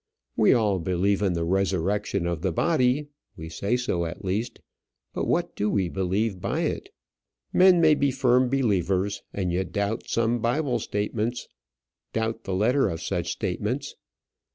[0.35, 4.59] We all believe in the resurrection of the body; we say so at least,
[5.13, 6.89] but what do we believe by it?
[7.53, 11.47] Men may be firm believers and yet doubt some Bible statements
[12.13, 13.93] doubt the letter of such statements.